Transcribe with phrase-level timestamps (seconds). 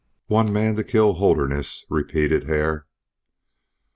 [0.29, 2.87] "One man to kill Holderness!" repeated Hare.